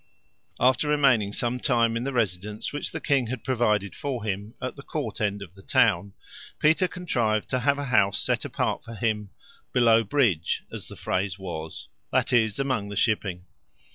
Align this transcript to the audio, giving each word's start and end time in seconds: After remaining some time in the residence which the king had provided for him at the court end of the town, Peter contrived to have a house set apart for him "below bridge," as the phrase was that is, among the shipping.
After 0.59 0.87
remaining 0.87 1.31
some 1.31 1.59
time 1.59 1.95
in 1.95 2.05
the 2.05 2.11
residence 2.11 2.73
which 2.73 2.91
the 2.91 2.99
king 2.99 3.27
had 3.27 3.43
provided 3.43 3.93
for 3.93 4.23
him 4.23 4.55
at 4.59 4.75
the 4.75 4.81
court 4.81 5.21
end 5.21 5.43
of 5.43 5.53
the 5.53 5.61
town, 5.61 6.13
Peter 6.57 6.87
contrived 6.87 7.51
to 7.51 7.59
have 7.59 7.77
a 7.77 7.85
house 7.85 8.19
set 8.19 8.43
apart 8.43 8.83
for 8.83 8.95
him 8.95 9.29
"below 9.73 10.03
bridge," 10.03 10.63
as 10.71 10.87
the 10.87 10.95
phrase 10.95 11.37
was 11.37 11.87
that 12.11 12.33
is, 12.33 12.57
among 12.57 12.89
the 12.89 12.95
shipping. 12.95 13.45